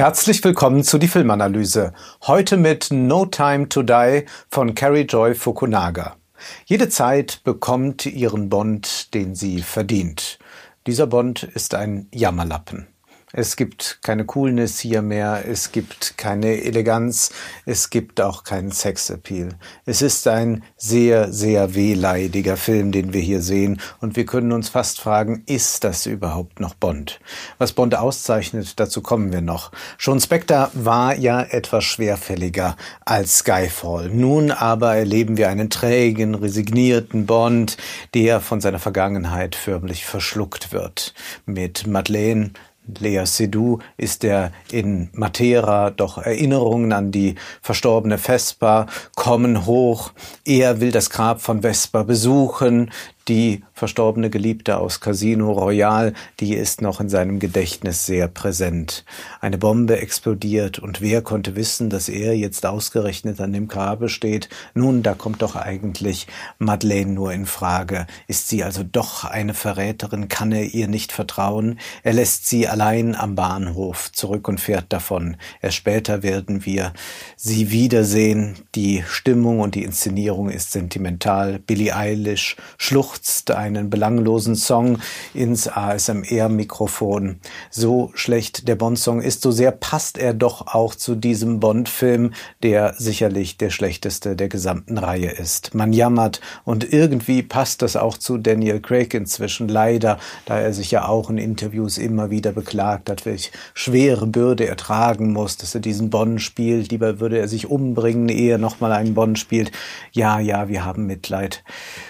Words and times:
Herzlich 0.00 0.42
willkommen 0.42 0.82
zu 0.82 0.96
die 0.96 1.08
Filmanalyse. 1.08 1.92
Heute 2.22 2.56
mit 2.56 2.86
No 2.90 3.26
Time 3.26 3.68
to 3.68 3.82
Die 3.82 4.24
von 4.50 4.74
Carrie 4.74 5.02
Joy 5.02 5.34
Fukunaga. 5.34 6.16
Jede 6.64 6.88
Zeit 6.88 7.42
bekommt 7.44 8.06
ihren 8.06 8.48
Bond, 8.48 9.12
den 9.12 9.34
sie 9.34 9.60
verdient. 9.60 10.38
Dieser 10.86 11.06
Bond 11.06 11.42
ist 11.42 11.74
ein 11.74 12.08
Jammerlappen. 12.14 12.86
Es 13.32 13.54
gibt 13.54 14.00
keine 14.02 14.24
Coolness 14.24 14.80
hier 14.80 15.02
mehr, 15.02 15.44
es 15.46 15.70
gibt 15.70 16.18
keine 16.18 16.62
Eleganz, 16.64 17.30
es 17.64 17.88
gibt 17.88 18.20
auch 18.20 18.42
keinen 18.42 18.72
Sexappeal. 18.72 19.50
Es 19.86 20.02
ist 20.02 20.26
ein 20.26 20.64
sehr, 20.76 21.32
sehr 21.32 21.76
wehleidiger 21.76 22.56
Film, 22.56 22.90
den 22.90 23.12
wir 23.12 23.20
hier 23.20 23.40
sehen, 23.40 23.80
und 24.00 24.16
wir 24.16 24.26
können 24.26 24.50
uns 24.50 24.68
fast 24.68 25.00
fragen, 25.00 25.44
ist 25.46 25.84
das 25.84 26.06
überhaupt 26.06 26.58
noch 26.58 26.74
Bond? 26.74 27.20
Was 27.58 27.72
Bond 27.72 27.94
auszeichnet, 27.94 28.80
dazu 28.80 29.00
kommen 29.00 29.32
wir 29.32 29.42
noch. 29.42 29.70
Schon 29.96 30.20
Spectre 30.20 30.70
war 30.74 31.14
ja 31.14 31.40
etwas 31.42 31.84
schwerfälliger 31.84 32.76
als 33.04 33.38
Skyfall. 33.38 34.08
Nun 34.08 34.50
aber 34.50 34.96
erleben 34.96 35.36
wir 35.36 35.48
einen 35.50 35.70
trägen, 35.70 36.34
resignierten 36.34 37.26
Bond, 37.26 37.76
der 38.14 38.40
von 38.40 38.60
seiner 38.60 38.80
Vergangenheit 38.80 39.54
förmlich 39.54 40.04
verschluckt 40.04 40.72
wird. 40.72 41.14
Mit 41.46 41.86
Madeleine 41.86 42.50
Lea 42.98 43.24
Seydoux 43.24 43.78
ist 43.96 44.22
der 44.22 44.52
in 44.70 45.10
Matera, 45.12 45.90
doch 45.90 46.18
Erinnerungen 46.18 46.92
an 46.92 47.12
die 47.12 47.36
verstorbene 47.62 48.18
Vespa 48.18 48.86
kommen 49.14 49.66
hoch. 49.66 50.12
Er 50.44 50.80
will 50.80 50.90
das 50.90 51.10
Grab 51.10 51.40
von 51.40 51.62
Vespa 51.62 52.02
besuchen 52.02 52.90
die 53.28 53.62
verstorbene 53.74 54.28
Geliebte 54.28 54.78
aus 54.78 55.00
Casino 55.00 55.52
Royale, 55.52 56.14
die 56.40 56.54
ist 56.54 56.82
noch 56.82 57.00
in 57.00 57.08
seinem 57.08 57.38
Gedächtnis 57.38 58.04
sehr 58.04 58.26
präsent. 58.28 59.04
Eine 59.40 59.56
Bombe 59.56 60.00
explodiert 60.00 60.78
und 60.78 61.00
wer 61.00 61.22
konnte 61.22 61.54
wissen, 61.54 61.90
dass 61.90 62.08
er 62.08 62.36
jetzt 62.36 62.66
ausgerechnet 62.66 63.40
an 63.40 63.52
dem 63.52 63.68
Grabe 63.68 64.08
steht? 64.08 64.48
Nun, 64.74 65.02
da 65.02 65.14
kommt 65.14 65.42
doch 65.42 65.54
eigentlich 65.54 66.26
Madeleine 66.58 67.12
nur 67.12 67.32
in 67.32 67.46
Frage. 67.46 68.06
Ist 68.26 68.48
sie 68.48 68.64
also 68.64 68.82
doch 68.82 69.24
eine 69.24 69.54
Verräterin? 69.54 70.28
Kann 70.28 70.50
er 70.50 70.64
ihr 70.64 70.88
nicht 70.88 71.12
vertrauen? 71.12 71.78
Er 72.02 72.14
lässt 72.14 72.48
sie 72.48 72.66
allein 72.66 73.14
am 73.14 73.36
Bahnhof 73.36 74.10
zurück 74.12 74.48
und 74.48 74.60
fährt 74.60 74.86
davon. 74.92 75.36
Erst 75.62 75.76
später 75.76 76.22
werden 76.22 76.66
wir 76.66 76.92
sie 77.36 77.70
wiedersehen. 77.70 78.56
Die 78.74 79.04
Stimmung 79.08 79.60
und 79.60 79.74
die 79.76 79.84
Inszenierung 79.84 80.50
ist 80.50 80.72
sentimental. 80.72 81.60
Billie 81.60 81.94
Eilish 81.94 82.56
schluchzt 82.76 83.09
schluchzt 83.10 83.50
einen 83.50 83.90
belanglosen 83.90 84.54
Song 84.54 84.98
ins 85.34 85.66
ASMR-Mikrofon. 85.66 87.40
So 87.70 88.12
schlecht 88.14 88.68
der 88.68 88.76
Bond-Song 88.76 89.20
ist, 89.20 89.42
so 89.42 89.50
sehr 89.50 89.72
passt 89.72 90.16
er 90.16 90.32
doch 90.32 90.68
auch 90.68 90.94
zu 90.94 91.16
diesem 91.16 91.58
Bond-Film, 91.58 92.32
der 92.62 92.94
sicherlich 92.98 93.56
der 93.56 93.70
schlechteste 93.70 94.36
der 94.36 94.48
gesamten 94.48 94.96
Reihe 94.96 95.30
ist. 95.30 95.74
Man 95.74 95.92
jammert 95.92 96.40
und 96.64 96.92
irgendwie 96.92 97.42
passt 97.42 97.82
das 97.82 97.96
auch 97.96 98.16
zu 98.16 98.38
Daniel 98.38 98.80
Craig 98.80 99.12
inzwischen 99.14 99.68
leider, 99.68 100.18
da 100.46 100.60
er 100.60 100.72
sich 100.72 100.92
ja 100.92 101.08
auch 101.08 101.30
in 101.30 101.38
Interviews 101.38 101.98
immer 101.98 102.30
wieder 102.30 102.52
beklagt 102.52 103.10
hat, 103.10 103.26
welche 103.26 103.50
schwere 103.74 104.26
Bürde 104.28 104.68
er 104.68 104.76
tragen 104.76 105.32
muss, 105.32 105.56
dass 105.56 105.74
er 105.74 105.80
diesen 105.80 106.10
Bond 106.10 106.40
spielt. 106.40 106.92
Lieber 106.92 107.18
würde 107.18 107.38
er 107.38 107.48
sich 107.48 107.68
umbringen, 107.68 108.28
ehe 108.28 108.52
er 108.52 108.58
nochmal 108.58 108.92
einen 108.92 109.14
Bond 109.14 109.38
spielt. 109.38 109.72
Ja, 110.12 110.38
ja, 110.38 110.68
wir 110.68 110.84
haben 110.84 111.06
Mitleid. 111.06 111.64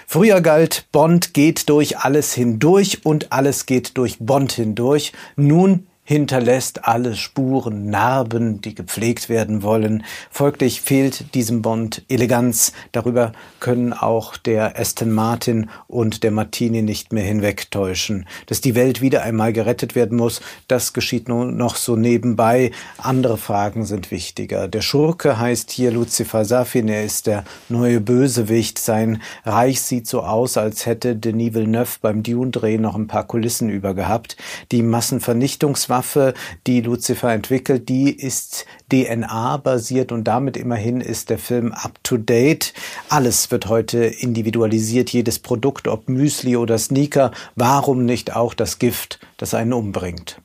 Früher 0.05 0.41
galt, 0.41 0.85
Bond 0.91 1.33
geht 1.33 1.69
durch 1.69 1.99
alles 1.99 2.33
hindurch 2.33 3.05
und 3.05 3.31
alles 3.31 3.65
geht 3.65 3.97
durch 3.97 4.17
Bond 4.19 4.51
hindurch. 4.53 5.13
Nun 5.35 5.87
hinterlässt 6.11 6.89
alle 6.89 7.15
Spuren, 7.15 7.85
Narben, 7.89 8.59
die 8.59 8.75
gepflegt 8.75 9.29
werden 9.29 9.63
wollen. 9.63 10.03
Folglich 10.29 10.81
fehlt 10.81 11.33
diesem 11.35 11.61
Bond 11.61 12.03
Eleganz. 12.09 12.73
Darüber 12.91 13.31
können 13.61 13.93
auch 13.93 14.35
der 14.35 14.77
Aston 14.77 15.11
Martin 15.11 15.69
und 15.87 16.23
der 16.23 16.31
Martini 16.31 16.81
nicht 16.81 17.13
mehr 17.13 17.23
hinwegtäuschen. 17.23 18.27
Dass 18.47 18.59
die 18.59 18.75
Welt 18.75 18.99
wieder 18.99 19.21
einmal 19.21 19.53
gerettet 19.53 19.95
werden 19.95 20.17
muss, 20.17 20.41
das 20.67 20.91
geschieht 20.91 21.29
nun 21.29 21.55
noch 21.55 21.77
so 21.77 21.95
nebenbei. 21.95 22.71
Andere 22.97 23.37
Fragen 23.37 23.85
sind 23.85 24.11
wichtiger. 24.11 24.67
Der 24.67 24.81
Schurke 24.81 25.39
heißt 25.39 25.71
hier 25.71 25.91
Lucifer 25.91 26.43
Safin. 26.43 26.89
Er 26.89 27.05
ist 27.05 27.25
der 27.25 27.45
neue 27.69 28.01
Bösewicht. 28.01 28.79
Sein 28.79 29.21
Reich 29.45 29.79
sieht 29.79 30.07
so 30.07 30.23
aus, 30.23 30.57
als 30.57 30.85
hätte 30.85 31.15
Denis 31.15 31.53
Villeneuve 31.53 31.99
beim 32.01 32.21
Dune-Dreh 32.21 32.79
noch 32.79 32.95
ein 32.95 33.07
paar 33.07 33.25
Kulissen 33.25 33.69
übergehabt. 33.69 34.35
Die 34.73 34.83
Massenvernichtungswaffe 34.83 36.00
Waffe, 36.01 36.33
die 36.65 36.81
Lucifer 36.81 37.31
entwickelt, 37.31 37.87
die 37.87 38.11
ist 38.11 38.65
DNA-basiert 38.91 40.11
und 40.11 40.23
damit 40.23 40.57
immerhin 40.57 40.99
ist 40.99 41.29
der 41.29 41.37
Film 41.37 41.73
up-to-date. 41.73 42.73
Alles 43.07 43.51
wird 43.51 43.67
heute 43.67 43.99
individualisiert, 44.05 45.11
jedes 45.11 45.37
Produkt, 45.37 45.87
ob 45.87 46.09
Müsli 46.09 46.57
oder 46.57 46.79
Sneaker. 46.79 47.29
Warum 47.55 48.03
nicht 48.03 48.35
auch 48.35 48.55
das 48.55 48.79
Gift, 48.79 49.19
das 49.37 49.53
einen 49.53 49.73
umbringt? 49.73 50.41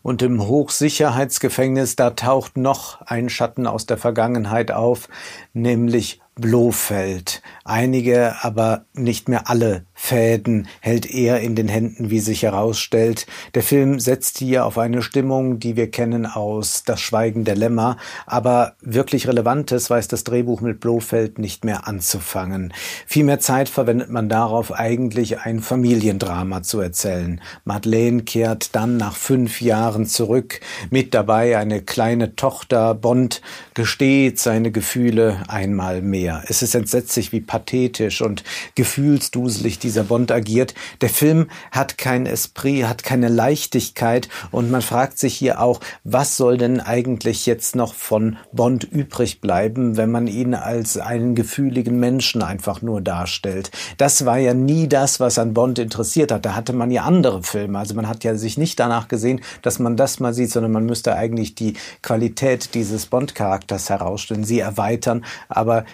Und 0.00 0.22
im 0.22 0.46
Hochsicherheitsgefängnis, 0.46 1.96
da 1.96 2.10
taucht 2.10 2.56
noch 2.56 3.02
ein 3.02 3.28
Schatten 3.28 3.66
aus 3.66 3.84
der 3.84 3.98
Vergangenheit 3.98 4.70
auf, 4.70 5.10
nämlich 5.52 6.22
Blofeld. 6.36 7.42
Einige, 7.64 8.34
aber 8.42 8.86
nicht 8.92 9.28
mehr 9.28 9.48
alle 9.48 9.84
Fäden 9.94 10.66
hält 10.80 11.06
er 11.06 11.40
in 11.40 11.54
den 11.54 11.68
Händen, 11.68 12.10
wie 12.10 12.18
sich 12.18 12.42
herausstellt. 12.42 13.26
Der 13.54 13.62
Film 13.62 14.00
setzt 14.00 14.38
hier 14.38 14.66
auf 14.66 14.76
eine 14.76 15.00
Stimmung, 15.02 15.60
die 15.60 15.76
wir 15.76 15.90
kennen 15.90 16.26
aus 16.26 16.82
Das 16.84 17.00
Schweigen 17.00 17.44
der 17.44 17.54
Lämmer, 17.54 17.96
aber 18.26 18.74
wirklich 18.80 19.28
Relevantes 19.28 19.88
weiß 19.88 20.08
das 20.08 20.24
Drehbuch 20.24 20.60
mit 20.60 20.80
Blofeld 20.80 21.38
nicht 21.38 21.64
mehr 21.64 21.86
anzufangen. 21.86 22.74
Viel 23.06 23.24
mehr 23.24 23.38
Zeit 23.38 23.68
verwendet 23.68 24.10
man 24.10 24.28
darauf, 24.28 24.72
eigentlich 24.72 25.40
ein 25.40 25.60
Familiendrama 25.60 26.62
zu 26.64 26.80
erzählen. 26.80 27.40
Madeleine 27.64 28.22
kehrt 28.22 28.74
dann 28.74 28.96
nach 28.96 29.14
fünf 29.14 29.60
Jahren 29.60 30.06
zurück, 30.06 30.60
mit 30.90 31.14
dabei 31.14 31.56
eine 31.56 31.80
kleine 31.80 32.34
Tochter. 32.34 32.94
Bond 32.94 33.40
gesteht 33.74 34.40
seine 34.40 34.72
Gefühle 34.72 35.44
einmal 35.48 36.02
mehr. 36.02 36.23
Es 36.46 36.62
ist 36.62 36.74
entsetzlich, 36.74 37.32
wie 37.32 37.40
pathetisch 37.40 38.22
und 38.22 38.44
gefühlsduselig 38.74 39.78
dieser 39.78 40.04
Bond 40.04 40.32
agiert. 40.32 40.74
Der 41.00 41.08
Film 41.08 41.48
hat 41.70 41.98
kein 41.98 42.26
Esprit, 42.26 42.86
hat 42.86 43.02
keine 43.04 43.28
Leichtigkeit 43.28 44.28
und 44.50 44.70
man 44.70 44.82
fragt 44.82 45.18
sich 45.18 45.34
hier 45.34 45.60
auch, 45.60 45.80
was 46.04 46.36
soll 46.36 46.56
denn 46.56 46.80
eigentlich 46.80 47.46
jetzt 47.46 47.76
noch 47.76 47.94
von 47.94 48.36
Bond 48.52 48.84
übrig 48.84 49.40
bleiben, 49.40 49.96
wenn 49.96 50.10
man 50.10 50.26
ihn 50.26 50.54
als 50.54 50.96
einen 50.98 51.34
gefühligen 51.34 51.98
Menschen 52.00 52.42
einfach 52.42 52.82
nur 52.82 53.00
darstellt. 53.00 53.70
Das 53.98 54.24
war 54.24 54.38
ja 54.38 54.54
nie 54.54 54.88
das, 54.88 55.20
was 55.20 55.38
an 55.38 55.54
Bond 55.54 55.78
interessiert 55.78 56.32
hat. 56.32 56.44
Da 56.44 56.54
hatte 56.54 56.72
man 56.72 56.90
ja 56.90 57.02
andere 57.02 57.42
Filme. 57.42 57.78
Also 57.78 57.94
man 57.94 58.08
hat 58.08 58.24
ja 58.24 58.36
sich 58.36 58.58
nicht 58.58 58.78
danach 58.80 59.08
gesehen, 59.08 59.40
dass 59.62 59.78
man 59.78 59.96
das 59.96 60.20
mal 60.20 60.34
sieht, 60.34 60.50
sondern 60.50 60.72
man 60.72 60.86
müsste 60.86 61.14
eigentlich 61.14 61.54
die 61.54 61.74
Qualität 62.02 62.74
dieses 62.74 63.06
Bond-Charakters 63.06 63.90
herausstellen, 63.90 64.44
sie 64.44 64.60
erweitern. 64.60 65.24
Aber 65.48 65.84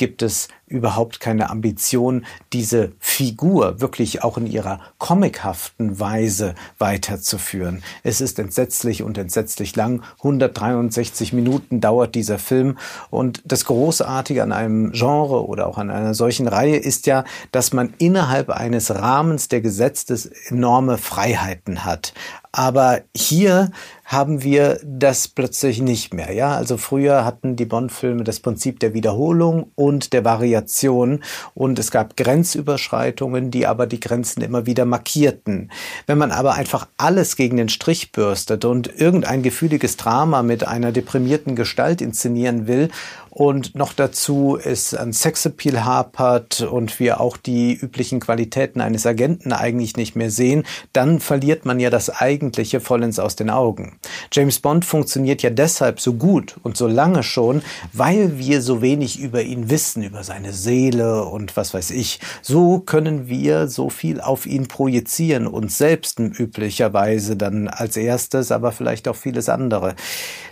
gibt 0.00 0.22
es 0.22 0.48
überhaupt 0.66 1.20
keine 1.20 1.50
Ambition, 1.50 2.24
diese 2.54 2.92
Figur 3.00 3.82
wirklich 3.82 4.24
auch 4.24 4.38
in 4.38 4.46
ihrer 4.46 4.80
comichaften 4.96 6.00
Weise 6.00 6.54
weiterzuführen. 6.78 7.82
Es 8.02 8.22
ist 8.22 8.38
entsetzlich 8.38 9.02
und 9.02 9.18
entsetzlich 9.18 9.76
lang. 9.76 10.02
163 10.20 11.34
Minuten 11.34 11.82
dauert 11.82 12.14
dieser 12.14 12.38
Film. 12.38 12.78
Und 13.10 13.42
das 13.44 13.66
Großartige 13.66 14.42
an 14.42 14.52
einem 14.52 14.92
Genre 14.92 15.46
oder 15.46 15.66
auch 15.66 15.76
an 15.76 15.90
einer 15.90 16.14
solchen 16.14 16.48
Reihe 16.48 16.76
ist 16.76 17.06
ja, 17.06 17.24
dass 17.52 17.74
man 17.74 17.92
innerhalb 17.98 18.48
eines 18.48 18.94
Rahmens 18.94 19.48
der 19.48 19.60
Gesetzes 19.60 20.24
enorme 20.48 20.96
Freiheiten 20.96 21.84
hat. 21.84 22.14
Aber 22.52 23.02
hier 23.14 23.70
haben 24.10 24.42
wir 24.42 24.80
das 24.84 25.28
plötzlich 25.28 25.80
nicht 25.80 26.12
mehr. 26.12 26.32
Ja, 26.32 26.56
also 26.56 26.76
früher 26.78 27.24
hatten 27.24 27.54
die 27.54 27.64
Bond-Filme 27.64 28.24
das 28.24 28.40
Prinzip 28.40 28.80
der 28.80 28.92
Wiederholung 28.92 29.70
und 29.76 30.12
der 30.12 30.24
Variation 30.24 31.22
und 31.54 31.78
es 31.78 31.92
gab 31.92 32.16
Grenzüberschreitungen, 32.16 33.52
die 33.52 33.68
aber 33.68 33.86
die 33.86 34.00
Grenzen 34.00 34.42
immer 34.42 34.66
wieder 34.66 34.84
markierten. 34.84 35.70
Wenn 36.08 36.18
man 36.18 36.32
aber 36.32 36.54
einfach 36.54 36.88
alles 36.96 37.36
gegen 37.36 37.56
den 37.56 37.68
Strich 37.68 38.10
bürstet 38.10 38.64
und 38.64 39.00
irgendein 39.00 39.44
gefühliges 39.44 39.96
Drama 39.96 40.42
mit 40.42 40.66
einer 40.66 40.90
deprimierten 40.90 41.54
Gestalt 41.54 42.00
inszenieren 42.00 42.66
will 42.66 42.88
und 43.30 43.76
noch 43.76 43.92
dazu 43.92 44.58
es 44.60 44.92
an 44.92 45.12
Sexappeal 45.12 45.84
hapert 45.84 46.62
und 46.62 46.98
wir 46.98 47.20
auch 47.20 47.36
die 47.36 47.74
üblichen 47.74 48.18
Qualitäten 48.18 48.80
eines 48.80 49.06
Agenten 49.06 49.52
eigentlich 49.52 49.96
nicht 49.96 50.16
mehr 50.16 50.32
sehen, 50.32 50.64
dann 50.92 51.20
verliert 51.20 51.64
man 51.64 51.78
ja 51.78 51.90
das 51.90 52.10
Eigentliche 52.10 52.80
vollends 52.80 53.20
aus 53.20 53.36
den 53.36 53.50
Augen. 53.50 53.99
James 54.32 54.58
Bond 54.60 54.84
funktioniert 54.84 55.42
ja 55.42 55.50
deshalb 55.50 56.00
so 56.00 56.14
gut 56.14 56.56
und 56.62 56.76
so 56.76 56.86
lange 56.86 57.22
schon, 57.22 57.62
weil 57.92 58.38
wir 58.38 58.62
so 58.62 58.80
wenig 58.80 59.20
über 59.20 59.42
ihn 59.42 59.70
wissen, 59.70 60.02
über 60.02 60.24
seine 60.24 60.52
Seele 60.52 61.24
und 61.24 61.56
was 61.56 61.74
weiß 61.74 61.90
ich. 61.90 62.20
So 62.42 62.80
können 62.80 63.28
wir 63.28 63.68
so 63.68 63.90
viel 63.90 64.20
auf 64.20 64.46
ihn 64.46 64.68
projizieren, 64.68 65.46
uns 65.46 65.78
selbst 65.78 66.18
üblicherweise 66.18 67.36
dann 67.36 67.68
als 67.68 67.96
erstes, 67.96 68.52
aber 68.52 68.72
vielleicht 68.72 69.08
auch 69.08 69.16
vieles 69.16 69.48
andere. 69.48 69.94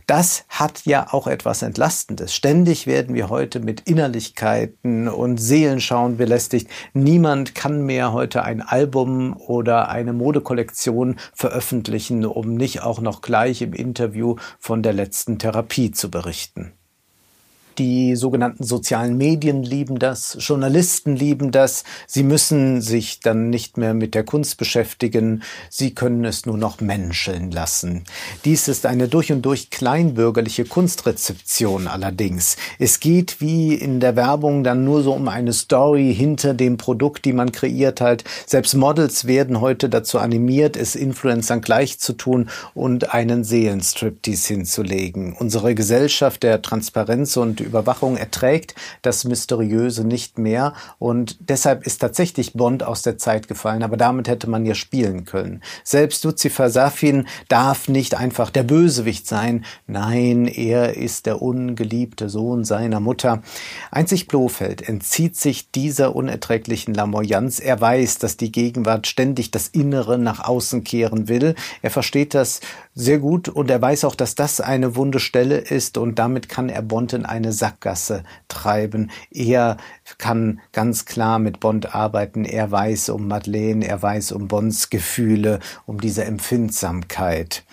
Das 0.09 0.45
hat 0.49 0.87
ja 0.87 1.09
auch 1.11 1.27
etwas 1.27 1.61
Entlastendes. 1.61 2.35
Ständig 2.35 2.87
werden 2.87 3.15
wir 3.15 3.29
heute 3.29 3.61
mit 3.61 3.83
Innerlichkeiten 3.83 5.07
und 5.07 5.37
Seelenschauen 5.37 6.17
belästigt. 6.17 6.71
Niemand 6.95 7.55
kann 7.55 7.85
mehr 7.85 8.15
heute 8.15 8.43
ein 8.43 8.63
Album 8.63 9.37
oder 9.37 9.91
eine 9.91 10.15
Modekollektion 10.15 11.17
veröffentlichen, 11.35 12.25
um 12.25 12.55
nicht 12.55 12.83
auch 12.83 13.03
noch 13.03 13.21
gleich 13.39 13.63
im 13.63 13.73
Interview 13.73 14.35
von 14.59 14.83
der 14.83 14.93
letzten 14.93 15.39
Therapie 15.39 15.93
zu 15.93 16.11
berichten. 16.11 16.73
Die 17.79 18.17
sogenannten 18.17 18.65
sozialen 18.65 19.17
Medien 19.17 19.63
lieben 19.63 20.01
das, 20.01 20.37
Journalisten 20.41 21.15
lieben 21.15 21.53
das. 21.53 21.85
Sie 22.09 22.25
müssen 22.25 22.81
sich 22.81 23.21
dann 23.21 23.51
nicht 23.51 23.77
mehr 23.77 23.95
mit 23.95 24.17
der 24.17 24.25
Kunst 24.25 24.57
beschäftigen, 24.57 25.45
sie 25.71 25.95
können 25.95 26.25
es 26.25 26.45
nur 26.45 26.59
noch 26.59 26.81
menscheln 26.81 27.53
lassen. 27.53 28.03
Dies 28.45 28.67
ist 28.67 28.85
eine 28.85 29.07
durch 29.07 29.31
und 29.31 29.43
durch 29.43 29.71
kleinbürgerliche 29.71 30.65
Kunstrezeption 30.65 31.87
allerdings. 31.87 32.57
Es 32.81 32.99
geht 32.99 33.41
wie 33.41 33.75
in 33.75 34.01
der 34.01 34.17
Werbung 34.17 34.65
dann 34.65 34.83
nur 34.83 35.05
so 35.05 35.13
um 35.13 35.29
eine 35.29 35.53
Story 35.53 36.13
hinter 36.13 36.55
dem 36.55 36.79
Produkt, 36.79 37.25
die 37.27 37.33
man 37.33 37.53
kreiert 37.53 38.01
hat. 38.01 38.25
Selbst 38.45 38.75
Models 38.75 39.29
werden 39.29 39.61
heute 39.61 39.89
dazu 39.89 40.19
animiert, 40.19 40.77
es 40.77 40.97
Influencern 40.97 41.61
gleich 41.61 42.01
zu 42.01 42.15
tun 42.15 42.49
und 42.75 43.15
einen 43.15 43.45
Seelenstriptease 43.45 44.55
hinzulegen. 44.55 45.35
Unsere 45.35 45.77
Gesellschaft 45.77 46.43
der 46.43 46.61
Transparenz 46.61 47.37
und 47.37 47.68
Überwachung 47.69 48.17
erträgt 48.17 48.75
das 49.03 49.25
Mysteriöse 49.25 50.05
nicht 50.05 50.39
mehr 50.39 50.75
und 50.99 51.37
deshalb 51.41 51.87
ist 51.87 51.99
tatsächlich 51.99 52.55
Bond 52.55 52.83
aus 52.83 53.03
der 53.03 53.19
Zeit 53.19 53.47
gefallen, 53.47 53.83
aber 53.83 53.97
damit 53.97 54.29
hätte 54.29 54.51
man 54.51 54.67
ja 54.67 54.75
spielen 54.75 55.25
können. 55.25 55.63
Selbst 55.85 56.25
Lucifer 56.25 56.71
Safin 56.71 57.29
darf 57.49 57.89
nicht 57.89 58.15
einfach 58.15 58.51
der 58.51 58.63
Bösewicht 58.63 59.27
sein, 59.27 59.65
nein, 59.87 60.47
er 60.47 60.97
ist 60.97 61.27
der 61.27 61.41
ungeliebte 61.43 62.29
Sohn 62.29 62.65
seiner 62.65 63.01
Mutter. 63.01 63.43
Einzig 63.91 64.27
Blofeld 64.29 64.89
entzieht 64.89 65.37
sich 65.37 65.71
dieser 65.71 66.17
unerträglichen 66.17 66.95
Lamoyanz. 66.95 67.61
Er 67.61 67.81
weiß, 67.81 68.19
dass 68.19 68.37
die 68.37 68.53
Gegenwart 68.53 69.07
ständig 69.07 69.51
das 69.51 69.69
Innere 69.69 70.19
nach 70.19 70.45
außen 70.45 70.85
kehren 70.85 71.29
will. 71.29 71.55
Er 71.83 71.91
versteht 71.91 72.35
das 72.35 72.61
sehr 72.95 73.19
gut 73.19 73.49
und 73.49 73.71
er 73.71 73.81
weiß 73.81 74.05
auch, 74.05 74.15
dass 74.15 74.35
das 74.35 74.61
eine 74.61 74.97
wunde 74.97 75.21
Stelle 75.21 75.59
ist 75.59 75.99
und 75.99 76.19
damit 76.19 76.49
kann 76.49 76.69
er 76.69 76.83
Bond 76.83 77.13
in 77.13 77.25
eine 77.25 77.53
Sackgasse 77.59 78.23
treiben. 78.49 79.11
Er 79.31 79.77
kann 80.19 80.61
ganz 80.73 81.05
klar 81.05 81.39
mit 81.39 81.61
Bond 81.61 81.95
arbeiten. 81.95 82.45
Er 82.45 82.71
weiß 82.71 83.11
um 83.11 83.29
Madeleine, 83.29 83.87
er 83.87 84.01
weiß 84.01 84.33
um 84.33 84.49
Bonds 84.49 84.91
Gefühle, 84.91 85.61
um 85.87 86.01
diese 86.01 86.25
Empfindsamkeit. 86.25 87.65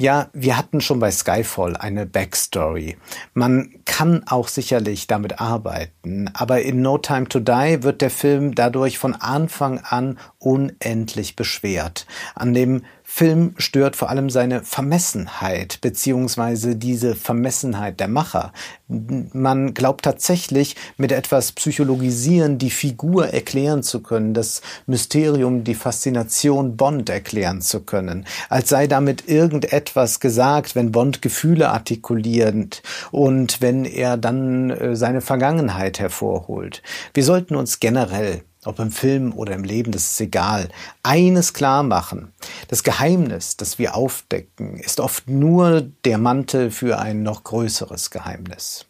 Ja, 0.00 0.30
wir 0.32 0.56
hatten 0.56 0.80
schon 0.80 0.98
bei 0.98 1.10
Skyfall 1.10 1.76
eine 1.76 2.06
Backstory. 2.06 2.96
Man 3.34 3.74
kann 3.84 4.22
auch 4.26 4.48
sicherlich 4.48 5.06
damit 5.06 5.42
arbeiten, 5.42 6.30
aber 6.32 6.62
in 6.62 6.80
No 6.80 6.96
Time 6.96 7.28
to 7.28 7.38
Die 7.38 7.82
wird 7.82 8.00
der 8.00 8.08
Film 8.08 8.54
dadurch 8.54 8.98
von 8.98 9.14
Anfang 9.14 9.78
an 9.80 10.18
unendlich 10.38 11.36
beschwert. 11.36 12.06
An 12.34 12.54
dem 12.54 12.86
Film 13.12 13.54
stört 13.58 13.96
vor 13.96 14.08
allem 14.08 14.30
seine 14.30 14.62
Vermessenheit, 14.62 15.80
beziehungsweise 15.82 16.76
diese 16.76 17.16
Vermessenheit 17.16 17.98
der 17.98 18.06
Macher. 18.06 18.52
Man 18.86 19.74
glaubt 19.74 20.04
tatsächlich, 20.04 20.76
mit 20.96 21.10
etwas 21.10 21.52
Psychologisieren 21.52 22.56
die 22.56 22.70
Figur 22.70 23.26
erklären 23.26 23.82
zu 23.82 24.00
können, 24.00 24.32
das 24.32 24.62
Mysterium, 24.86 25.64
die 25.64 25.74
Faszination 25.74 26.76
Bond 26.76 27.10
erklären 27.10 27.60
zu 27.60 27.80
können, 27.80 28.26
als 28.48 28.70
sei 28.70 28.86
damit 28.86 29.28
irgendetwas 29.28 30.20
gesagt, 30.20 30.76
wenn 30.76 30.92
Bond 30.92 31.20
Gefühle 31.20 31.70
artikuliert 31.70 32.80
und 33.10 33.60
wenn 33.60 33.84
er 33.84 34.16
dann 34.16 34.70
äh, 34.70 34.96
seine 34.96 35.20
Vergangenheit 35.20 35.98
hervorholt. 35.98 36.82
Wir 37.12 37.24
sollten 37.24 37.56
uns 37.56 37.80
generell 37.80 38.44
ob 38.64 38.78
im 38.78 38.90
Film 38.90 39.32
oder 39.32 39.54
im 39.54 39.64
Leben, 39.64 39.90
das 39.92 40.12
ist 40.12 40.20
egal. 40.20 40.68
Eines 41.02 41.54
klar 41.54 41.82
machen. 41.82 42.32
Das 42.68 42.82
Geheimnis, 42.82 43.56
das 43.56 43.78
wir 43.78 43.94
aufdecken, 43.94 44.76
ist 44.78 45.00
oft 45.00 45.28
nur 45.28 45.82
der 46.04 46.18
Mantel 46.18 46.70
für 46.70 46.98
ein 46.98 47.22
noch 47.22 47.44
größeres 47.44 48.10
Geheimnis. 48.10 48.84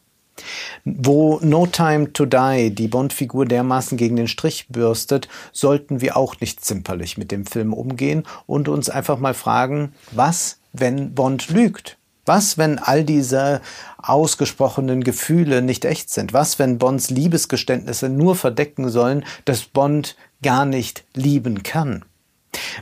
Wo 0.84 1.38
No 1.42 1.66
Time 1.66 2.12
to 2.12 2.24
Die 2.24 2.74
die 2.74 2.88
Bond-Figur 2.88 3.44
dermaßen 3.44 3.98
gegen 3.98 4.16
den 4.16 4.28
Strich 4.28 4.68
bürstet, 4.68 5.28
sollten 5.52 6.00
wir 6.00 6.16
auch 6.16 6.40
nicht 6.40 6.64
zimperlich 6.64 7.18
mit 7.18 7.30
dem 7.30 7.46
Film 7.46 7.72
umgehen 7.72 8.24
und 8.46 8.68
uns 8.68 8.88
einfach 8.88 9.18
mal 9.18 9.34
fragen, 9.34 9.92
was, 10.12 10.58
wenn 10.72 11.14
Bond 11.14 11.50
lügt? 11.50 11.98
Was, 12.30 12.58
wenn 12.58 12.78
all 12.78 13.02
diese 13.02 13.60
ausgesprochenen 13.98 15.02
Gefühle 15.02 15.62
nicht 15.62 15.84
echt 15.84 16.10
sind? 16.10 16.32
Was, 16.32 16.60
wenn 16.60 16.78
Bonds 16.78 17.10
Liebesgeständnisse 17.10 18.08
nur 18.08 18.36
verdecken 18.36 18.88
sollen, 18.88 19.24
dass 19.46 19.64
Bond 19.64 20.14
gar 20.40 20.64
nicht 20.64 21.02
lieben 21.12 21.64
kann? 21.64 22.04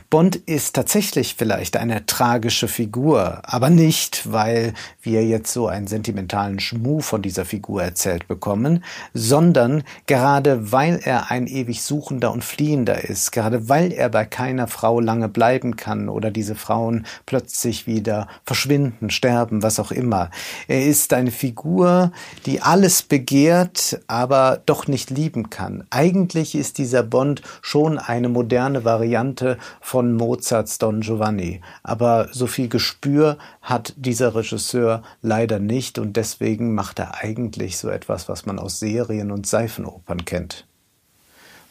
Bond 0.09 0.35
ist 0.35 0.75
tatsächlich 0.75 1.35
vielleicht 1.37 1.77
eine 1.77 2.05
tragische 2.05 2.67
Figur, 2.67 3.41
aber 3.43 3.69
nicht, 3.69 4.31
weil 4.31 4.73
wir 5.01 5.23
jetzt 5.25 5.53
so 5.53 5.67
einen 5.67 5.87
sentimentalen 5.87 6.59
Schmuh 6.59 7.01
von 7.01 7.21
dieser 7.21 7.45
Figur 7.45 7.83
erzählt 7.83 8.27
bekommen, 8.27 8.83
sondern 9.13 9.83
gerade 10.07 10.71
weil 10.71 10.99
er 11.03 11.29
ein 11.29 11.45
ewig 11.45 11.83
Suchender 11.83 12.31
und 12.31 12.43
Fliehender 12.43 13.03
ist, 13.03 13.31
gerade 13.31 13.69
weil 13.69 13.91
er 13.91 14.09
bei 14.09 14.25
keiner 14.25 14.67
Frau 14.67 14.99
lange 14.99 15.29
bleiben 15.29 15.75
kann 15.75 16.09
oder 16.09 16.31
diese 16.31 16.55
Frauen 16.55 17.05
plötzlich 17.27 17.85
wieder 17.85 18.27
verschwinden, 18.45 19.11
sterben, 19.11 19.61
was 19.61 19.79
auch 19.79 19.91
immer. 19.91 20.31
Er 20.67 20.85
ist 20.85 21.13
eine 21.13 21.31
Figur, 21.31 22.11
die 22.47 22.61
alles 22.61 23.03
begehrt, 23.03 24.01
aber 24.07 24.61
doch 24.65 24.87
nicht 24.87 25.11
lieben 25.11 25.51
kann. 25.51 25.83
Eigentlich 25.91 26.55
ist 26.55 26.79
dieser 26.79 27.03
Bond 27.03 27.43
schon 27.61 27.99
eine 27.99 28.29
moderne 28.29 28.85
Variante 28.85 29.58
von 29.81 30.13
Mozarts 30.13 30.77
Don 30.77 31.01
Giovanni. 31.01 31.61
Aber 31.83 32.29
so 32.31 32.47
viel 32.47 32.69
Gespür 32.69 33.37
hat 33.61 33.93
dieser 33.97 34.35
Regisseur 34.35 35.03
leider 35.21 35.59
nicht 35.59 35.99
und 35.99 36.17
deswegen 36.17 36.73
macht 36.73 36.99
er 36.99 37.15
eigentlich 37.21 37.77
so 37.77 37.89
etwas, 37.89 38.29
was 38.29 38.45
man 38.45 38.59
aus 38.59 38.79
Serien 38.79 39.31
und 39.31 39.47
Seifenopern 39.47 40.25
kennt. 40.25 40.65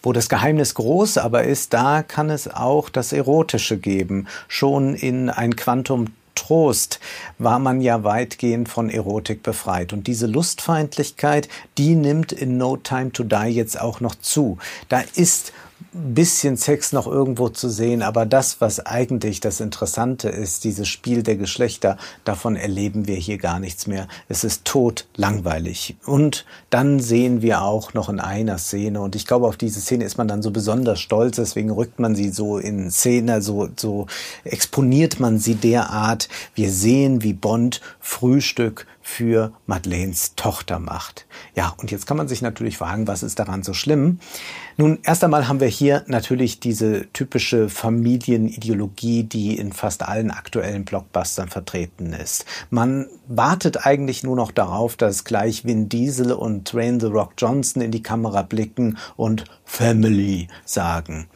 Wo 0.02 0.12
das 0.12 0.28
Geheimnis 0.28 0.74
groß 0.74 1.18
aber 1.18 1.44
ist, 1.44 1.74
da 1.74 2.02
kann 2.02 2.30
es 2.30 2.48
auch 2.48 2.88
das 2.88 3.12
Erotische 3.12 3.78
geben. 3.78 4.28
Schon 4.46 4.94
in 4.94 5.28
ein 5.28 5.56
Quantum 5.56 6.06
Trost 6.38 7.00
war 7.38 7.58
man 7.58 7.80
ja 7.80 8.04
weitgehend 8.04 8.68
von 8.68 8.90
Erotik 8.90 9.42
befreit. 9.42 9.92
Und 9.92 10.06
diese 10.06 10.26
Lustfeindlichkeit, 10.26 11.48
die 11.76 11.96
nimmt 11.96 12.32
in 12.32 12.56
No 12.56 12.76
Time 12.76 13.10
to 13.12 13.24
Die 13.24 13.48
jetzt 13.48 13.80
auch 13.80 14.00
noch 14.00 14.14
zu. 14.14 14.58
Da 14.88 15.02
ist 15.14 15.52
bisschen 15.92 16.56
Sex 16.56 16.92
noch 16.92 17.06
irgendwo 17.06 17.48
zu 17.48 17.68
sehen, 17.68 18.02
aber 18.02 18.26
das, 18.26 18.60
was 18.60 18.84
eigentlich 18.84 19.40
das 19.40 19.60
Interessante 19.60 20.28
ist, 20.28 20.64
dieses 20.64 20.88
Spiel 20.88 21.22
der 21.22 21.36
Geschlechter, 21.36 21.96
davon 22.24 22.56
erleben 22.56 23.06
wir 23.06 23.16
hier 23.16 23.38
gar 23.38 23.60
nichts 23.60 23.86
mehr. 23.86 24.08
Es 24.28 24.44
ist 24.44 24.64
tot 24.64 25.06
langweilig. 25.16 25.96
Und 26.04 26.44
dann 26.70 27.00
sehen 27.00 27.42
wir 27.42 27.62
auch 27.62 27.94
noch 27.94 28.08
in 28.08 28.20
einer 28.20 28.58
Szene, 28.58 29.00
und 29.00 29.16
ich 29.16 29.26
glaube, 29.26 29.46
auf 29.46 29.56
diese 29.56 29.80
Szene 29.80 30.04
ist 30.04 30.18
man 30.18 30.28
dann 30.28 30.42
so 30.42 30.50
besonders 30.50 31.00
stolz, 31.00 31.36
deswegen 31.36 31.70
rückt 31.70 31.98
man 31.98 32.14
sie 32.14 32.30
so 32.30 32.58
in 32.58 32.90
Szene, 32.90 33.40
so, 33.40 33.68
so 33.76 34.06
exponiert 34.44 35.20
man 35.20 35.38
sie 35.38 35.54
derart. 35.54 36.28
Wir 36.54 36.70
sehen, 36.70 37.22
wie 37.22 37.32
Bond 37.32 37.80
Frühstück 38.00 38.86
für 39.08 39.52
Madeleines 39.66 40.34
Tochter 40.36 40.78
macht. 40.78 41.26
Ja, 41.56 41.74
und 41.78 41.90
jetzt 41.90 42.06
kann 42.06 42.18
man 42.18 42.28
sich 42.28 42.42
natürlich 42.42 42.76
fragen, 42.76 43.08
was 43.08 43.22
ist 43.22 43.38
daran 43.38 43.62
so 43.62 43.72
schlimm? 43.72 44.20
Nun, 44.76 44.98
erst 45.02 45.24
einmal 45.24 45.48
haben 45.48 45.60
wir 45.60 45.66
hier 45.66 46.04
natürlich 46.08 46.60
diese 46.60 47.10
typische 47.14 47.70
Familienideologie, 47.70 49.24
die 49.24 49.56
in 49.56 49.72
fast 49.72 50.02
allen 50.02 50.30
aktuellen 50.30 50.84
Blockbustern 50.84 51.48
vertreten 51.48 52.12
ist. 52.12 52.44
Man 52.68 53.08
wartet 53.26 53.86
eigentlich 53.86 54.22
nur 54.22 54.36
noch 54.36 54.52
darauf, 54.52 54.94
dass 54.94 55.24
gleich 55.24 55.64
Vin 55.64 55.88
Diesel 55.88 56.30
und 56.30 56.70
Dwayne 56.72 57.00
The 57.00 57.06
Rock 57.06 57.32
Johnson 57.38 57.80
in 57.80 57.90
die 57.90 58.02
Kamera 58.02 58.42
blicken 58.42 58.98
und 59.16 59.44
Family 59.64 60.48
sagen. 60.66 61.28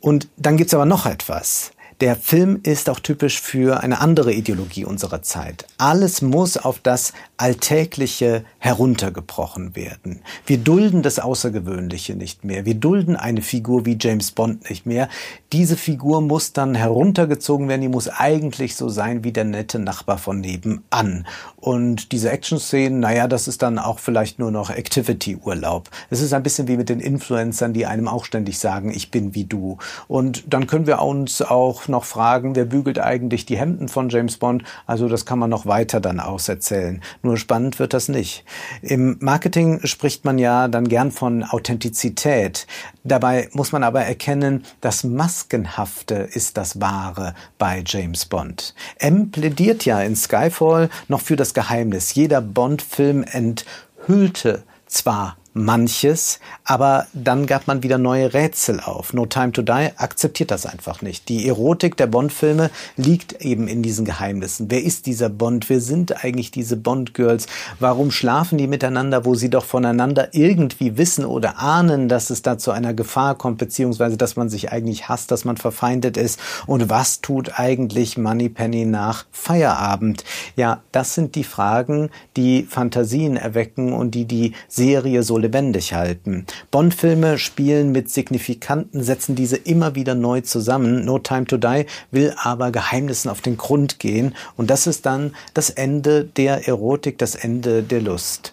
Und 0.00 0.28
dann 0.36 0.56
gibt's 0.56 0.74
aber 0.74 0.86
noch 0.86 1.04
etwas. 1.04 1.72
Der 2.00 2.14
Film 2.14 2.60
ist 2.62 2.88
auch 2.90 3.00
typisch 3.00 3.40
für 3.40 3.80
eine 3.80 4.00
andere 4.00 4.32
Ideologie 4.32 4.84
unserer 4.84 5.22
Zeit. 5.22 5.66
Alles 5.78 6.22
muss 6.22 6.56
auf 6.56 6.78
das 6.78 7.12
Alltägliche 7.40 8.44
heruntergebrochen 8.58 9.76
werden. 9.76 10.22
Wir 10.44 10.58
dulden 10.58 11.02
das 11.02 11.20
Außergewöhnliche 11.20 12.16
nicht 12.16 12.44
mehr. 12.44 12.66
Wir 12.66 12.74
dulden 12.74 13.14
eine 13.14 13.42
Figur 13.42 13.86
wie 13.86 13.96
James 13.98 14.32
Bond 14.32 14.68
nicht 14.68 14.86
mehr. 14.86 15.08
Diese 15.52 15.76
Figur 15.76 16.20
muss 16.20 16.52
dann 16.52 16.74
heruntergezogen 16.74 17.68
werden. 17.68 17.82
Die 17.82 17.88
muss 17.88 18.08
eigentlich 18.08 18.74
so 18.74 18.88
sein 18.88 19.22
wie 19.22 19.30
der 19.30 19.44
nette 19.44 19.78
Nachbar 19.78 20.18
von 20.18 20.40
nebenan. 20.40 21.28
Und 21.56 22.10
diese 22.10 22.30
Action-Szenen, 22.32 22.98
naja, 22.98 23.28
das 23.28 23.46
ist 23.46 23.62
dann 23.62 23.78
auch 23.78 24.00
vielleicht 24.00 24.40
nur 24.40 24.50
noch 24.50 24.70
Activity-Urlaub. 24.70 25.88
Es 26.10 26.20
ist 26.20 26.32
ein 26.32 26.42
bisschen 26.42 26.66
wie 26.66 26.76
mit 26.76 26.88
den 26.88 26.98
Influencern, 26.98 27.72
die 27.72 27.86
einem 27.86 28.08
auch 28.08 28.24
ständig 28.24 28.58
sagen, 28.58 28.90
ich 28.90 29.12
bin 29.12 29.36
wie 29.36 29.44
du. 29.44 29.78
Und 30.08 30.52
dann 30.52 30.66
können 30.66 30.88
wir 30.88 31.00
uns 31.02 31.40
auch 31.40 31.86
noch 31.86 32.04
fragen, 32.04 32.56
wer 32.56 32.64
bügelt 32.64 32.98
eigentlich 32.98 33.46
die 33.46 33.56
Hemden 33.56 33.86
von 33.86 34.08
James 34.08 34.38
Bond? 34.38 34.64
Also 34.86 35.08
das 35.08 35.24
kann 35.24 35.38
man 35.38 35.50
noch 35.50 35.66
weiter 35.66 36.00
dann 36.00 36.18
auserzählen. 36.18 37.00
Nur 37.28 37.36
spannend 37.36 37.78
wird 37.78 37.92
das 37.92 38.08
nicht. 38.08 38.42
Im 38.80 39.18
Marketing 39.20 39.80
spricht 39.84 40.24
man 40.24 40.38
ja 40.38 40.66
dann 40.66 40.88
gern 40.88 41.12
von 41.12 41.44
Authentizität. 41.44 42.66
Dabei 43.04 43.50
muss 43.52 43.70
man 43.70 43.84
aber 43.84 44.02
erkennen, 44.02 44.64
das 44.80 45.04
Maskenhafte 45.04 46.14
ist 46.14 46.56
das 46.56 46.80
Wahre 46.80 47.34
bei 47.58 47.84
James 47.84 48.24
Bond. 48.24 48.74
M 48.96 49.30
plädiert 49.30 49.84
ja 49.84 50.00
in 50.00 50.16
Skyfall 50.16 50.88
noch 51.08 51.20
für 51.20 51.36
das 51.36 51.52
Geheimnis. 51.52 52.14
Jeder 52.14 52.40
Bond-Film 52.40 53.22
enthüllte 53.30 54.62
zwar 54.86 55.36
manches, 55.64 56.40
aber 56.64 57.06
dann 57.12 57.46
gab 57.46 57.66
man 57.66 57.82
wieder 57.82 57.98
neue 57.98 58.34
Rätsel 58.34 58.80
auf. 58.80 59.12
No 59.12 59.26
Time 59.26 59.52
to 59.52 59.62
Die 59.62 59.90
akzeptiert 59.96 60.50
das 60.50 60.66
einfach 60.66 61.02
nicht. 61.02 61.28
Die 61.28 61.48
Erotik 61.48 61.96
der 61.96 62.06
Bond-Filme 62.06 62.70
liegt 62.96 63.42
eben 63.42 63.68
in 63.68 63.82
diesen 63.82 64.04
Geheimnissen. 64.04 64.70
Wer 64.70 64.82
ist 64.82 65.06
dieser 65.06 65.28
Bond? 65.28 65.68
Wer 65.68 65.80
sind 65.80 66.24
eigentlich 66.24 66.50
diese 66.50 66.76
Bond-Girls? 66.76 67.46
Warum 67.80 68.10
schlafen 68.10 68.58
die 68.58 68.66
miteinander, 68.66 69.24
wo 69.24 69.34
sie 69.34 69.50
doch 69.50 69.64
voneinander 69.64 70.28
irgendwie 70.32 70.96
wissen 70.96 71.24
oder 71.24 71.58
ahnen, 71.58 72.08
dass 72.08 72.30
es 72.30 72.42
da 72.42 72.58
zu 72.58 72.70
einer 72.70 72.94
Gefahr 72.94 73.34
kommt, 73.36 73.58
beziehungsweise 73.58 74.16
dass 74.16 74.36
man 74.36 74.48
sich 74.48 74.70
eigentlich 74.72 75.08
hasst, 75.08 75.30
dass 75.30 75.44
man 75.44 75.56
verfeindet 75.56 76.16
ist? 76.16 76.38
Und 76.66 76.90
was 76.90 77.20
tut 77.20 77.58
eigentlich 77.58 78.16
Moneypenny 78.18 78.84
nach 78.84 79.26
Feierabend? 79.32 80.24
Ja, 80.56 80.82
das 80.92 81.14
sind 81.14 81.34
die 81.34 81.44
Fragen, 81.44 82.10
die 82.36 82.64
Fantasien 82.64 83.36
erwecken 83.36 83.92
und 83.92 84.12
die 84.14 84.24
die 84.24 84.52
Serie 84.68 85.22
so 85.22 85.38
lebendig 85.48 85.94
halten. 85.94 86.44
Bond-Filme 86.70 87.38
spielen 87.38 87.90
mit 87.90 88.10
signifikanten 88.10 89.02
Sätzen 89.02 89.34
diese 89.34 89.56
immer 89.56 89.94
wieder 89.94 90.14
neu 90.14 90.42
zusammen. 90.42 91.06
No 91.06 91.18
Time 91.18 91.46
to 91.46 91.56
Die 91.56 91.86
will 92.10 92.34
aber 92.36 92.70
Geheimnissen 92.70 93.30
auf 93.30 93.40
den 93.40 93.56
Grund 93.56 93.98
gehen 93.98 94.34
und 94.56 94.68
das 94.68 94.86
ist 94.86 95.06
dann 95.06 95.34
das 95.54 95.70
Ende 95.70 96.24
der 96.24 96.68
Erotik, 96.68 97.16
das 97.16 97.34
Ende 97.34 97.82
der 97.82 98.02
Lust. 98.02 98.52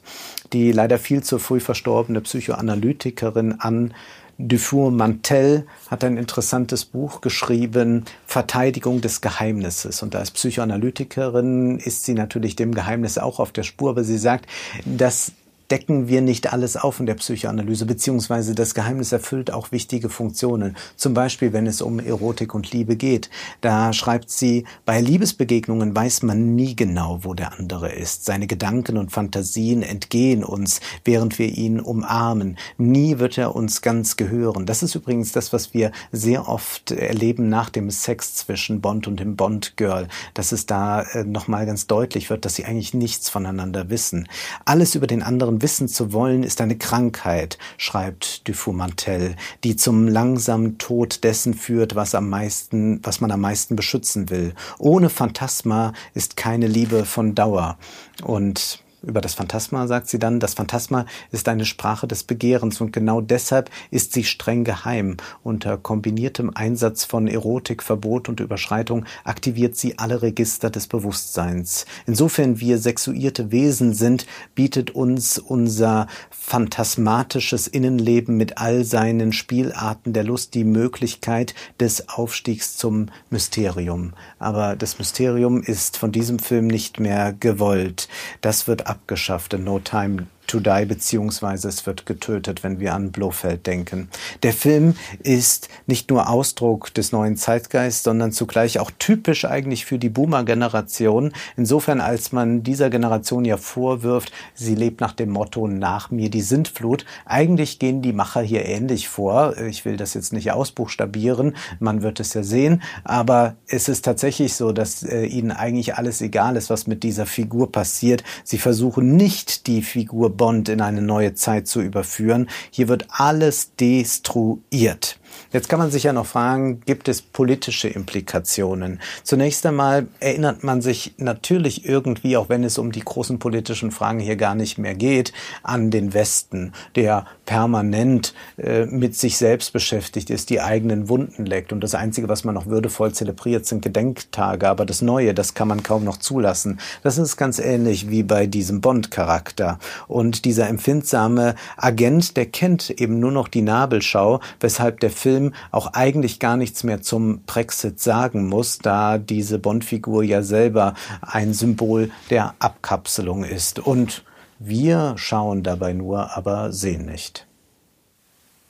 Die 0.53 0.71
leider 0.71 0.97
viel 0.97 1.21
zu 1.21 1.37
früh 1.37 1.59
verstorbene 1.59 2.21
Psychoanalytikerin 2.21 3.55
Anne 3.59 3.89
Dufour 4.37 4.91
Mantel 4.91 5.65
hat 5.89 6.03
ein 6.03 6.17
interessantes 6.17 6.83
Buch 6.83 7.21
geschrieben, 7.21 8.03
Verteidigung 8.25 8.99
des 8.99 9.21
Geheimnisses. 9.21 10.03
Und 10.03 10.13
als 10.13 10.31
Psychoanalytikerin 10.31 11.79
ist 11.79 12.03
sie 12.03 12.13
natürlich 12.13 12.57
dem 12.57 12.73
Geheimnis 12.73 13.17
auch 13.17 13.39
auf 13.39 13.53
der 13.53 13.63
Spur, 13.63 13.91
aber 13.91 14.03
sie 14.03 14.17
sagt, 14.17 14.49
dass 14.83 15.31
decken 15.71 16.07
wir 16.07 16.21
nicht 16.21 16.51
alles 16.53 16.77
auf 16.77 16.99
in 16.99 17.05
der 17.05 17.15
Psychoanalyse, 17.15 17.85
beziehungsweise 17.85 18.55
das 18.55 18.73
Geheimnis 18.73 19.11
erfüllt 19.11 19.51
auch 19.51 19.71
wichtige 19.71 20.09
Funktionen. 20.09 20.75
Zum 20.95 21.13
Beispiel, 21.13 21.53
wenn 21.53 21.67
es 21.67 21.81
um 21.81 21.99
Erotik 21.99 22.53
und 22.53 22.71
Liebe 22.71 22.95
geht. 22.95 23.29
Da 23.61 23.93
schreibt 23.93 24.29
sie, 24.29 24.65
bei 24.85 25.01
Liebesbegegnungen 25.01 25.95
weiß 25.95 26.23
man 26.23 26.55
nie 26.55 26.75
genau, 26.75 27.19
wo 27.23 27.33
der 27.33 27.57
andere 27.57 27.91
ist. 27.91 28.25
Seine 28.25 28.47
Gedanken 28.47 28.97
und 28.97 29.11
Fantasien 29.11 29.83
entgehen 29.83 30.43
uns, 30.43 30.81
während 31.03 31.39
wir 31.39 31.47
ihn 31.47 31.79
umarmen. 31.79 32.57
Nie 32.77 33.19
wird 33.19 33.37
er 33.37 33.55
uns 33.55 33.81
ganz 33.81 34.17
gehören. 34.17 34.65
Das 34.65 34.83
ist 34.83 34.95
übrigens 34.95 35.31
das, 35.31 35.53
was 35.53 35.73
wir 35.73 35.91
sehr 36.11 36.47
oft 36.47 36.91
erleben 36.91 37.49
nach 37.49 37.69
dem 37.69 37.89
Sex 37.89 38.35
zwischen 38.35 38.81
Bond 38.81 39.07
und 39.07 39.19
dem 39.19 39.35
Bond-Girl, 39.35 40.07
dass 40.33 40.51
es 40.51 40.65
da 40.65 41.01
äh, 41.01 41.23
nochmal 41.23 41.65
ganz 41.65 41.87
deutlich 41.87 42.29
wird, 42.29 42.45
dass 42.45 42.55
sie 42.55 42.65
eigentlich 42.65 42.93
nichts 42.93 43.29
voneinander 43.29 43.89
wissen. 43.89 44.27
Alles 44.65 44.95
über 44.95 45.07
den 45.07 45.23
anderen 45.23 45.54
anderen 45.55 45.61
wissen 45.61 45.87
zu 45.87 46.13
wollen, 46.13 46.43
ist 46.43 46.61
eine 46.61 46.77
Krankheit, 46.77 47.57
schreibt 47.77 48.47
Dufour-Mantel, 48.47 49.35
die 49.63 49.75
zum 49.75 50.07
langsamen 50.07 50.77
Tod 50.77 51.23
dessen 51.23 51.53
führt, 51.53 51.95
was 51.95 52.15
am 52.15 52.29
meisten, 52.29 52.99
was 53.03 53.21
man 53.21 53.31
am 53.31 53.41
meisten 53.41 53.75
beschützen 53.75 54.29
will. 54.29 54.53
Ohne 54.77 55.09
Phantasma 55.09 55.93
ist 56.13 56.35
keine 56.35 56.67
Liebe 56.67 57.05
von 57.05 57.35
Dauer. 57.35 57.77
Und 58.23 58.83
über 59.05 59.21
das 59.21 59.33
Phantasma 59.33 59.87
sagt 59.87 60.07
sie 60.09 60.19
dann, 60.19 60.39
das 60.39 60.53
Phantasma 60.53 61.05
ist 61.31 61.47
eine 61.47 61.65
Sprache 61.65 62.07
des 62.07 62.23
Begehrens 62.23 62.81
und 62.81 62.91
genau 62.91 63.21
deshalb 63.21 63.69
ist 63.91 64.13
sie 64.13 64.23
streng 64.23 64.63
geheim. 64.63 65.17
Unter 65.43 65.77
kombiniertem 65.77 66.51
Einsatz 66.53 67.05
von 67.05 67.27
Erotik, 67.27 67.83
Verbot 67.83 68.29
und 68.29 68.39
Überschreitung 68.39 69.05
aktiviert 69.23 69.75
sie 69.75 69.97
alle 69.99 70.21
Register 70.21 70.69
des 70.69 70.87
Bewusstseins. 70.87 71.85
Insofern 72.05 72.59
wir 72.59 72.77
sexuierte 72.77 73.51
Wesen 73.51 73.93
sind, 73.93 74.25
bietet 74.55 74.91
uns 74.91 75.37
unser 75.37 76.07
phantasmatisches 76.29 77.67
Innenleben 77.67 78.37
mit 78.37 78.57
all 78.57 78.83
seinen 78.83 79.33
Spielarten 79.33 80.13
der 80.13 80.23
Lust 80.23 80.53
die 80.53 80.63
Möglichkeit 80.63 81.55
des 81.79 82.09
Aufstiegs 82.09 82.77
zum 82.77 83.07
Mysterium. 83.29 84.13
Aber 84.39 84.75
das 84.75 84.99
Mysterium 84.99 85.61
ist 85.61 85.97
von 85.97 86.11
diesem 86.11 86.39
Film 86.39 86.67
nicht 86.67 86.99
mehr 86.99 87.33
gewollt. 87.33 88.07
Das 88.41 88.67
wird 88.67 88.87
abgeschafft 88.95 89.53
in 89.53 89.63
No 89.63 89.79
Time 89.79 90.27
to 90.47 90.59
Die, 90.59 90.85
beziehungsweise 90.85 91.67
es 91.67 91.85
wird 91.85 92.05
getötet, 92.05 92.63
wenn 92.63 92.79
wir 92.79 92.93
an 92.93 93.11
Blofeld 93.11 93.65
denken. 93.67 94.09
Der 94.43 94.53
Film 94.53 94.95
ist 95.23 95.69
nicht 95.87 96.09
nur 96.09 96.29
Ausdruck 96.29 96.93
des 96.93 97.11
neuen 97.11 97.37
Zeitgeists, 97.37 98.03
sondern 98.03 98.31
zugleich 98.31 98.79
auch 98.79 98.91
typisch 98.97 99.45
eigentlich 99.45 99.85
für 99.85 99.99
die 99.99 100.09
Boomer-Generation. 100.09 101.33
Insofern, 101.57 102.01
als 102.01 102.31
man 102.31 102.63
dieser 102.63 102.89
Generation 102.89 103.45
ja 103.45 103.57
vorwirft, 103.57 104.31
sie 104.53 104.75
lebt 104.75 105.01
nach 105.01 105.13
dem 105.13 105.29
Motto 105.29 105.67
nach 105.67 106.11
mir 106.11 106.29
die 106.29 106.41
Sintflut. 106.41 107.05
Eigentlich 107.25 107.79
gehen 107.79 108.01
die 108.01 108.13
Macher 108.13 108.41
hier 108.41 108.65
ähnlich 108.65 109.07
vor. 109.07 109.57
Ich 109.57 109.85
will 109.85 109.97
das 109.97 110.13
jetzt 110.13 110.33
nicht 110.33 110.51
ausbuchstabieren, 110.51 111.55
man 111.79 112.01
wird 112.01 112.19
es 112.19 112.33
ja 112.33 112.43
sehen, 112.43 112.81
aber 113.03 113.55
es 113.67 113.89
ist 113.89 114.03
tatsächlich 114.03 114.55
so, 114.55 114.71
dass 114.71 115.03
äh, 115.03 115.25
ihnen 115.25 115.51
eigentlich 115.51 115.95
alles 115.95 116.21
egal 116.21 116.55
ist, 116.55 116.69
was 116.69 116.87
mit 116.87 117.03
dieser 117.03 117.25
Figur 117.25 117.71
passiert. 117.71 118.23
Sie 118.43 118.57
versuchen 118.57 119.15
nicht 119.15 119.67
die 119.67 119.81
Figur 119.81 120.34
Bond 120.37 120.69
in 120.69 120.81
eine 120.81 121.01
neue 121.01 121.33
Zeit 121.33 121.67
zu 121.67 121.81
überführen. 121.81 122.49
Hier 122.71 122.87
wird 122.87 123.07
alles 123.09 123.75
destruiert. 123.75 125.19
Jetzt 125.51 125.69
kann 125.69 125.79
man 125.79 125.91
sich 125.91 126.03
ja 126.03 126.13
noch 126.13 126.25
fragen, 126.25 126.81
gibt 126.81 127.07
es 127.07 127.21
politische 127.21 127.87
Implikationen? 127.87 128.99
Zunächst 129.23 129.65
einmal 129.65 130.07
erinnert 130.19 130.63
man 130.63 130.81
sich 130.81 131.13
natürlich 131.17 131.85
irgendwie, 131.85 132.37
auch 132.37 132.49
wenn 132.49 132.63
es 132.63 132.77
um 132.77 132.91
die 132.91 133.01
großen 133.01 133.39
politischen 133.39 133.91
Fragen 133.91 134.19
hier 134.19 134.35
gar 134.35 134.55
nicht 134.55 134.77
mehr 134.77 134.95
geht, 134.95 135.33
an 135.63 135.91
den 135.91 136.13
Westen, 136.13 136.73
der 136.95 137.25
permanent 137.45 138.33
äh, 138.57 138.85
mit 138.85 139.15
sich 139.15 139.37
selbst 139.37 139.71
beschäftigt 139.71 140.29
ist, 140.29 140.49
die 140.49 140.61
eigenen 140.61 141.09
Wunden 141.09 141.45
leckt. 141.45 141.71
Und 141.71 141.81
das 141.81 141.95
Einzige, 141.95 142.27
was 142.27 142.43
man 142.43 142.55
noch 142.55 142.65
würdevoll 142.65 143.13
zelebriert, 143.13 143.65
sind 143.65 143.81
Gedenktage. 143.81 144.67
Aber 144.67 144.85
das 144.85 145.01
Neue, 145.01 145.33
das 145.33 145.53
kann 145.53 145.67
man 145.67 145.83
kaum 145.83 146.03
noch 146.03 146.17
zulassen. 146.17 146.79
Das 147.03 147.17
ist 147.17 147.37
ganz 147.37 147.59
ähnlich 147.59 148.09
wie 148.09 148.23
bei 148.23 148.47
diesem 148.47 148.81
Bond-Charakter. 148.81 149.79
Und 150.07 150.45
dieser 150.45 150.67
empfindsame 150.67 151.55
Agent, 151.77 152.35
der 152.37 152.47
kennt 152.47 152.89
eben 152.89 153.19
nur 153.19 153.31
noch 153.31 153.47
die 153.47 153.61
Nabelschau, 153.61 154.39
weshalb 154.59 154.99
der 154.99 155.11
Film 155.15 155.53
auch 155.71 155.93
eigentlich 155.93 156.39
gar 156.39 156.57
nichts 156.57 156.83
mehr 156.83 157.01
zum 157.01 157.41
Brexit 157.45 157.99
sagen 157.99 158.47
muss, 158.47 158.77
da 158.77 159.17
diese 159.17 159.57
Bond-Figur 159.57 160.23
ja 160.23 160.43
selber 160.43 160.93
ein 161.21 161.53
Symbol 161.53 162.11
der 162.29 162.53
Abkapselung 162.59 163.43
ist. 163.43 163.79
Und 163.79 164.23
wir 164.59 165.15
schauen 165.17 165.63
dabei 165.63 165.93
nur, 165.93 166.37
aber 166.37 166.71
sehen 166.71 167.05
nicht. 167.05 167.47